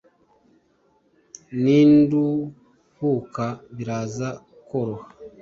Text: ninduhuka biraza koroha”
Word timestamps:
ninduhuka 1.63 3.45
biraza 3.75 4.29
koroha” 4.67 5.07